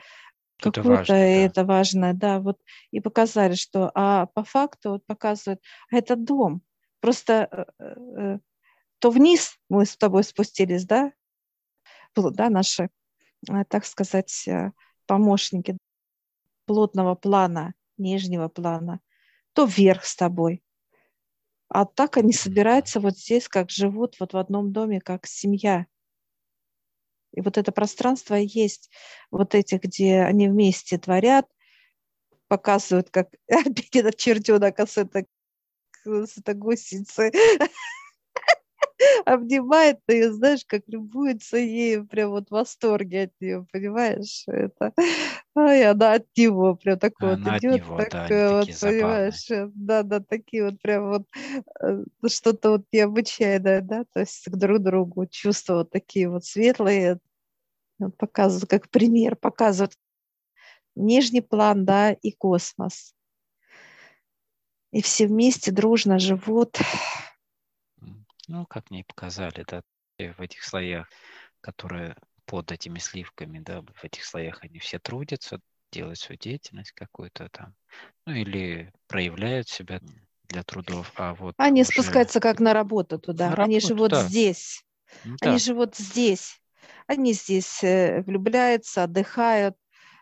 какое-то 0.59 0.83
важное, 0.83 1.07
да. 1.09 1.47
это 1.47 1.65
важное, 1.65 2.13
да, 2.13 2.39
вот 2.39 2.59
и 2.91 3.01
показали, 3.01 3.55
что, 3.55 3.91
а 3.95 4.27
по 4.27 4.45
факту 4.45 4.91
вот 4.91 5.07
показывают, 5.07 5.63
а 5.91 5.97
это 5.97 6.17
дом, 6.17 6.61
просто 7.01 7.49
э, 7.79 7.85
э, 7.85 8.39
то 8.99 9.11
вниз 9.11 9.57
мы 9.71 9.87
с 9.87 9.97
тобой 9.97 10.23
спустились, 10.23 10.85
да, 10.85 11.11
да, 12.15 12.51
наши, 12.51 12.91
э, 13.49 13.65
так 13.71 13.87
сказать, 13.87 14.47
э, 14.47 14.73
помощники 15.07 15.79
плотного 16.67 17.15
плана, 17.15 17.73
нижнего 17.97 18.49
плана, 18.49 19.01
то 19.55 19.65
вверх 19.65 20.05
с 20.05 20.15
тобой. 20.15 20.63
А 21.69 21.85
так 21.85 22.17
они 22.17 22.33
собираются 22.33 23.01
вот 23.01 23.19
здесь, 23.19 23.49
как 23.49 23.71
живут 23.71 24.17
вот 24.19 24.33
в 24.33 24.37
одном 24.37 24.73
доме, 24.73 25.01
как 25.01 25.27
семья. 25.27 25.87
И 27.35 27.41
вот 27.43 27.59
это 27.59 27.73
пространство 27.73 28.35
есть, 28.35 28.91
вот 29.31 29.55
эти, 29.55 29.75
где 29.75 30.23
они 30.23 30.49
вместе 30.49 30.99
творят, 30.99 31.47
показывают, 32.49 33.11
как 33.11 33.29
опять 33.49 33.91
этот 33.95 34.17
чертенок 34.17 34.81
с 34.81 34.97
этой, 34.97 35.27
с 36.05 36.39
обнимает 39.27 40.01
ее, 40.09 40.33
знаешь, 40.33 40.65
как 40.67 40.83
любуется 40.89 41.57
ей, 41.59 42.03
прям 42.05 42.31
вот 42.31 42.49
в 42.49 42.53
восторге 42.53 43.25
от 43.25 43.33
нее, 43.41 43.67
понимаешь? 43.73 44.45
Это, 44.47 44.93
ай, 45.57 45.85
она 45.91 46.15
от 46.15 46.27
него 46.37 46.75
прям 46.77 46.99
такой 46.99 47.31
Она 47.31 47.37
вот 47.37 47.47
от 47.57 47.63
идет, 47.63 47.71
него, 47.71 47.97
так 47.97 48.11
да, 48.11 48.25
вот, 48.25 48.33
они 48.33 48.45
такие 48.45 48.77
забавные. 48.77 48.99
понимаешь, 49.01 49.51
э, 49.51 49.71
да, 49.75 50.03
да, 50.03 50.21
такие 50.21 50.65
вот 50.65 50.81
прям 50.81 51.09
вот 51.11 51.27
э, 51.83 52.05
что-то 52.29 52.71
вот 52.73 52.83
необычайное, 52.93 53.81
да, 53.81 54.05
то 54.13 54.21
есть 54.21 54.51
друг 54.51 54.81
другу 54.81 55.27
чувства 55.27 55.75
вот 55.79 55.91
такие 55.91 56.29
вот 56.29 56.45
светлые, 56.45 57.19
вот 57.99 58.17
показывают, 58.17 58.71
как 58.71 58.91
пример, 58.91 59.37
показывают 59.37 59.95
нижний 60.97 61.41
план, 61.41 61.85
да, 61.85 62.13
и 62.13 62.31
космос. 62.33 63.15
И 64.93 65.03
все 65.03 65.27
вместе 65.27 65.71
дружно 65.71 66.19
живут. 66.19 66.79
Ну, 68.49 68.67
как 68.67 68.91
мне 68.91 69.05
показали, 69.05 69.65
да, 69.69 69.83
в 70.19 70.41
этих 70.41 70.65
слоях, 70.65 71.09
которые 71.61 72.17
под 72.47 72.73
этими 72.73 72.99
сливками, 72.99 73.61
да, 73.61 73.83
в 73.83 74.05
этих 74.05 74.25
слоях 74.25 74.63
они 74.65 74.79
все 74.79 74.99
трудятся, 74.99 75.61
делают 75.93 76.19
свою 76.19 76.39
деятельность 76.39 76.93
какую-то 76.93 77.49
там, 77.51 77.75
ну 78.27 78.33
или 78.35 78.93
проявляют 79.07 79.69
себя 79.69 80.01
для 80.49 80.63
трудов, 80.65 81.13
а 81.17 81.35
вот 81.35 81.57
Они 81.57 81.85
уже 81.85 81.85
спускаются 81.85 82.41
как 82.41 82.61
на 82.61 82.73
работу 82.73 83.19
туда. 83.19 83.53
на 83.53 83.57
Они 83.59 83.81
работу, 83.81 83.81
живут 83.81 84.15
да, 84.15 84.31
здесь. 84.31 84.85
ну 85.23 85.39
Они 85.41 85.59
да, 85.59 85.61
живут 85.61 85.97
здесь. 85.97 86.61
Они 87.07 87.33
здесь 87.33 87.85
э, 87.85 88.23
влюбляются, 88.23 89.05
отдыхают, 89.05 89.77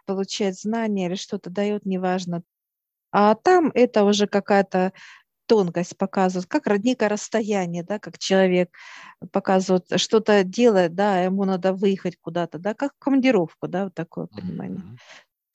получают 0.07 0.59
знания 0.59 1.07
или 1.09 1.15
что-то 1.17 1.51
дают, 1.51 1.87
неважно. 1.87 2.43
А 3.13 3.35
там 3.37 3.71
это 3.75 4.05
уже 4.05 4.27
какая-то 4.29 4.93
тонкость 5.47 5.97
показывает, 5.97 6.47
как 6.49 6.67
родника 6.67 7.09
расстояние, 7.09 7.83
да, 7.83 7.99
как 7.99 8.19
человек 8.19 8.71
показывает, 9.33 9.87
что-то 9.97 10.45
делает, 10.45 10.95
да, 10.95 11.21
ему 11.23 11.45
надо 11.45 11.73
выехать 11.73 12.17
куда-то, 12.21 12.59
да, 12.59 12.75
как 12.75 12.93
командировку, 12.99 13.69
да, 13.69 13.85
вот 13.85 13.95
такое 13.95 14.27
понимание. 14.27 14.79
Мгм. 14.79 14.99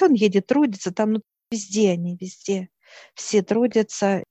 Он 0.02 0.14
едет, 0.14 0.48
трудится, 0.48 0.92
там 0.92 1.14
ну, 1.14 1.22
везде 1.52 1.92
они, 1.92 2.18
везде. 2.20 2.70
Все 3.14 3.42
трудятся. 3.42 4.24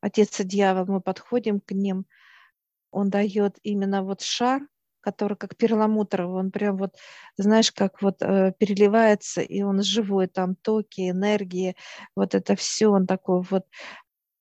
Отец 0.00 0.40
и 0.40 0.44
дьявол, 0.44 0.86
мы 0.86 1.00
подходим 1.00 1.60
к 1.60 1.72
ним, 1.72 2.06
он 2.90 3.08
дает 3.08 3.58
именно 3.62 4.02
вот 4.02 4.20
шар, 4.20 4.62
который 5.02 5.36
как 5.36 5.56
перламутровый, 5.56 6.40
он 6.40 6.50
прям 6.50 6.78
вот, 6.78 6.96
знаешь, 7.36 7.72
как 7.72 8.00
вот 8.02 8.22
э, 8.22 8.52
переливается, 8.58 9.42
и 9.42 9.62
он 9.62 9.82
живой, 9.82 10.28
там 10.28 10.56
токи, 10.56 11.10
энергии, 11.10 11.76
вот 12.16 12.34
это 12.34 12.56
все, 12.56 12.88
он 12.88 13.06
такой 13.06 13.42
вот 13.42 13.66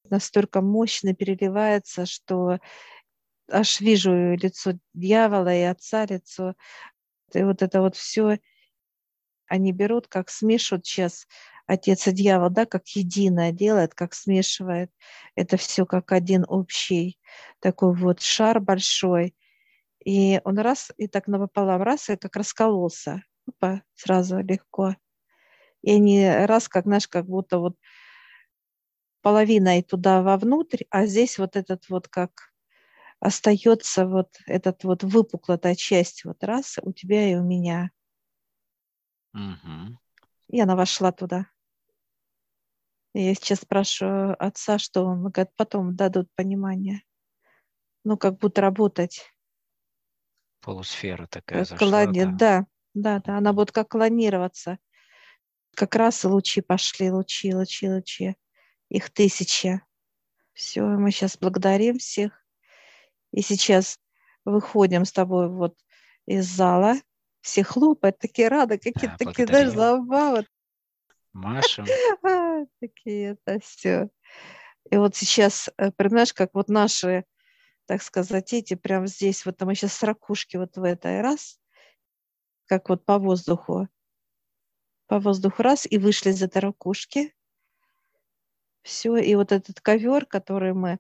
настолько 0.09 0.61
мощно 0.61 1.13
переливается, 1.15 2.05
что 2.05 2.59
аж 3.49 3.81
вижу 3.81 4.35
лицо 4.35 4.73
дьявола 4.93 5.53
и 5.55 5.63
отца 5.63 6.05
лицо, 6.05 6.55
и 7.33 7.43
вот 7.43 7.61
это 7.61 7.81
вот 7.81 7.95
все 7.95 8.39
они 9.47 9.73
берут, 9.73 10.07
как 10.07 10.29
смешивают 10.29 10.85
сейчас 10.85 11.27
отец 11.67 12.07
и 12.07 12.11
дьявол, 12.11 12.49
да, 12.49 12.65
как 12.65 12.87
единое 12.89 13.51
делает, 13.51 13.93
как 13.93 14.13
смешивает 14.13 14.91
это 15.35 15.57
все 15.57 15.85
как 15.85 16.11
один 16.11 16.45
общий 16.47 17.19
такой 17.59 17.93
вот 17.95 18.21
шар 18.21 18.59
большой. 18.59 19.35
И 20.03 20.41
он 20.43 20.59
раз, 20.59 20.91
и 20.97 21.07
так 21.07 21.27
напополам, 21.27 21.81
раз, 21.81 22.09
и 22.09 22.15
как 22.17 22.35
раскололся. 22.35 23.23
Опа, 23.47 23.81
сразу 23.95 24.39
легко. 24.39 24.95
И 25.81 25.93
они 25.93 26.27
раз, 26.27 26.67
как, 26.69 26.85
знаешь, 26.85 27.07
как 27.07 27.25
будто 27.25 27.59
вот 27.59 27.75
половиной 29.21 29.83
туда 29.83 30.21
вовнутрь, 30.21 30.83
а 30.89 31.05
здесь 31.05 31.37
вот 31.37 31.55
этот 31.55 31.89
вот 31.89 32.07
как 32.07 32.51
остается 33.19 34.07
вот 34.07 34.29
этот 34.47 34.83
вот 34.83 35.03
выпуклая 35.03 35.75
часть 35.75 36.25
вот 36.25 36.43
раз 36.43 36.77
у 36.81 36.91
тебя 36.91 37.31
и 37.31 37.35
у 37.35 37.43
меня. 37.43 37.91
Мгм. 39.33 39.99
И 40.49 40.59
она 40.59 40.75
вошла 40.75 41.11
туда. 41.11 41.47
И 43.13 43.21
Я 43.21 43.35
сейчас 43.35 43.59
спрашиваю 43.59 44.35
отца, 44.43 44.79
что 44.79 45.05
он 45.05 45.29
говорит, 45.29 45.53
потом 45.55 45.95
дадут 45.95 46.29
понимание. 46.35 47.03
Ну, 48.03 48.17
как 48.17 48.37
будто 48.39 48.61
работать. 48.61 49.30
Полусфера 50.61 51.27
такая 51.27 51.65
зашла, 51.65 52.05
Клони, 52.05 52.23
да. 52.25 52.31
да, 52.31 52.65
да, 52.93 53.19
да, 53.19 53.37
она 53.37 53.53
будет 53.53 53.71
как 53.71 53.89
клонироваться. 53.89 54.77
Как 55.75 55.95
раз 55.95 56.23
и 56.23 56.27
лучи 56.27 56.61
пошли, 56.61 57.11
лучи, 57.11 57.53
лучи, 57.53 57.89
лучи. 57.89 58.35
Их 58.89 59.09
тысяча. 59.09 59.81
Все, 60.53 60.81
мы 60.83 61.11
сейчас 61.11 61.37
благодарим 61.37 61.97
всех. 61.97 62.45
И 63.31 63.41
сейчас 63.41 63.97
выходим 64.43 65.05
с 65.05 65.11
тобой 65.11 65.49
вот 65.49 65.77
из 66.25 66.45
зала. 66.45 66.95
Все 67.41 67.63
хлопают, 67.63 68.19
такие 68.19 68.49
рады, 68.49 68.77
какие-то 68.77 69.17
Да, 69.17 69.17
такие, 69.17 69.47
благодарим. 69.47 69.71
забавы. 69.71 70.45
Машем. 71.33 71.85
А, 72.23 72.65
такие 72.79 73.37
это 73.45 73.59
все. 73.61 74.09
И 74.89 74.97
вот 74.97 75.15
сейчас, 75.15 75.69
э, 75.77 75.91
понимаешь, 75.91 76.33
как 76.33 76.53
вот 76.53 76.67
наши, 76.67 77.23
так 77.91 78.01
сказать, 78.01 78.53
эти 78.53 78.75
прям 78.75 79.05
здесь, 79.05 79.45
вот 79.45 79.59
мы 79.63 79.75
сейчас 79.75 79.91
с 79.91 80.03
ракушки 80.03 80.55
вот 80.55 80.77
в 80.77 80.83
этой 80.85 81.19
раз, 81.19 81.59
как 82.67 82.87
вот 82.87 83.03
по 83.03 83.19
воздуху, 83.19 83.89
по 85.07 85.19
воздуху 85.19 85.61
раз, 85.61 85.85
и 85.85 85.97
вышли 85.97 86.29
из 86.29 86.41
этой 86.41 86.59
ракушки. 86.59 87.35
Все, 88.81 89.17
и 89.17 89.35
вот 89.35 89.51
этот 89.51 89.81
ковер, 89.81 90.25
который 90.25 90.73
мы 90.73 90.99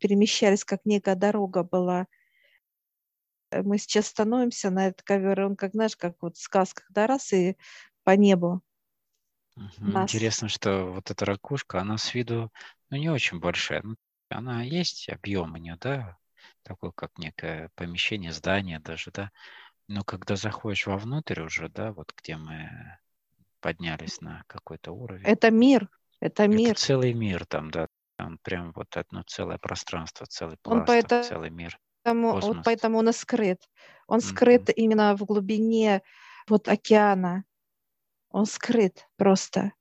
перемещались, 0.00 0.64
как 0.64 0.80
некая 0.84 1.14
дорога 1.14 1.62
была, 1.62 2.08
э, 3.52 3.62
мы 3.62 3.78
сейчас 3.78 4.08
становимся 4.08 4.70
на 4.70 4.88
этот 4.88 5.02
ковер, 5.02 5.40
и 5.40 5.44
он 5.44 5.54
как, 5.54 5.70
знаешь, 5.70 5.96
как 5.96 6.16
вот 6.20 6.36
в 6.36 6.42
сказках, 6.42 6.84
да, 6.88 7.06
раз, 7.06 7.32
и 7.32 7.56
по 8.02 8.16
небу 8.16 8.60
нас. 9.78 10.12
Интересно, 10.12 10.48
что 10.48 10.86
вот 10.86 11.12
эта 11.12 11.24
ракушка, 11.24 11.80
она 11.80 11.96
с 11.96 12.12
виду, 12.12 12.50
ну, 12.90 12.96
не 12.96 13.08
очень 13.08 13.38
большая. 13.38 13.82
Ну, 13.84 13.94
она 14.30 14.62
есть, 14.64 15.08
объем 15.08 15.52
у 15.52 15.58
нее, 15.58 15.78
да, 15.80 16.18
такой, 16.62 16.92
как 16.94 17.18
некое 17.18 17.70
помещение, 17.74 18.32
здание 18.32 18.78
даже, 18.80 19.10
да. 19.10 19.30
Но 19.88 20.02
когда 20.04 20.36
заходишь 20.36 20.86
вовнутрь 20.86 21.42
уже, 21.42 21.68
да, 21.68 21.92
вот 21.92 22.12
где 22.16 22.36
мы 22.36 22.70
поднялись 23.60 24.20
на 24.20 24.44
какой-то 24.46 24.92
уровень, 24.92 25.24
Это 25.24 25.50
мир, 25.50 25.88
это 26.20 26.44
это 26.44 26.54
мир. 26.54 26.76
целый 26.76 27.12
мир 27.14 27.46
там, 27.46 27.70
да. 27.70 27.88
Он 28.18 28.38
прям 28.38 28.72
вот 28.72 28.96
одно 28.96 29.22
целое 29.26 29.58
пространство, 29.58 30.26
целый 30.26 30.56
пласт, 30.62 30.86
поэтому, 30.86 31.24
целый 31.24 31.50
мир, 31.50 31.78
вот 32.04 32.40
космос. 32.40 32.64
поэтому 32.64 32.98
он 32.98 33.08
и 33.08 33.12
скрыт. 33.12 33.60
Он 34.06 34.20
скрыт 34.20 34.70
именно 34.76 35.16
в 35.16 35.24
глубине 35.24 36.02
вот 36.48 36.68
океана. 36.68 37.44
Он 38.30 38.46
скрыт 38.46 39.08
просто. 39.16 39.72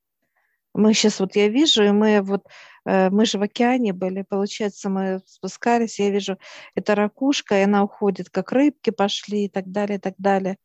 Мы 0.73 0.93
сейчас, 0.93 1.19
вот 1.19 1.35
я 1.35 1.49
вижу, 1.49 1.83
и 1.83 1.91
мы 1.91 2.21
вот, 2.21 2.47
мы 2.85 3.25
же 3.25 3.37
в 3.37 3.41
океане 3.41 3.93
были, 3.93 4.23
получается, 4.23 4.89
мы 4.89 5.21
спускались, 5.25 5.99
я 5.99 6.09
вижу, 6.09 6.37
это 6.75 6.95
ракушка, 6.95 7.59
и 7.59 7.63
она 7.63 7.83
уходит, 7.83 8.29
как 8.29 8.51
рыбки 8.51 8.89
пошли 8.89 9.45
и 9.45 9.49
так 9.49 9.71
далее, 9.71 9.97
и 9.97 10.01
так 10.01 10.15
далее. 10.17 10.57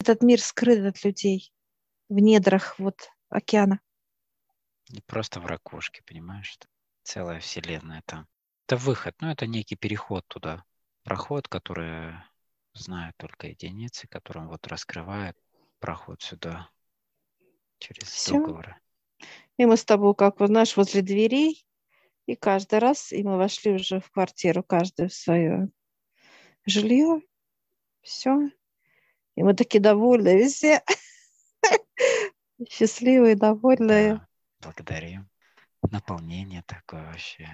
Этот 0.00 0.22
мир 0.22 0.40
скрыт 0.40 0.84
от 0.84 1.04
людей 1.04 1.52
в 2.08 2.18
недрах 2.18 2.78
вот 2.78 3.10
океана. 3.28 3.80
Не 4.90 5.00
просто 5.00 5.40
в 5.40 5.46
ракушке, 5.46 6.02
понимаешь? 6.06 6.46
что 6.46 6.66
Целая 7.02 7.40
вселенная 7.40 8.02
там. 8.06 8.26
Это 8.66 8.76
выход, 8.76 9.14
ну 9.20 9.30
это 9.30 9.46
некий 9.46 9.76
переход 9.76 10.26
туда. 10.28 10.64
Проход, 11.02 11.48
который 11.48 12.14
знают 12.74 13.16
только 13.16 13.48
единицы, 13.48 14.06
которым 14.08 14.48
вот 14.48 14.66
раскрывает 14.66 15.36
проход 15.78 16.22
сюда 16.22 16.68
через 17.78 18.08
Всё. 18.08 18.32
договоры. 18.32 18.76
И 19.58 19.66
мы 19.66 19.76
с 19.76 19.84
тобой, 19.84 20.14
как 20.14 20.40
вот, 20.40 20.46
знаешь, 20.46 20.76
возле 20.76 21.02
дверей, 21.02 21.66
и 22.26 22.36
каждый 22.36 22.78
раз, 22.78 23.12
и 23.12 23.22
мы 23.22 23.36
вошли 23.36 23.72
уже 23.72 24.00
в 24.00 24.10
квартиру, 24.10 24.62
каждый 24.62 25.08
в 25.08 25.14
свое 25.14 25.68
жилье. 26.64 27.20
Все. 28.02 28.50
И 29.34 29.42
мы 29.42 29.54
такие 29.54 29.80
довольные 29.80 30.48
все. 30.48 30.82
Счастливые, 32.68 33.34
довольные. 33.34 34.14
Да, 34.14 34.28
благодарим. 34.60 35.28
Наполнение 35.90 36.62
такое 36.66 37.04
вообще. 37.06 37.48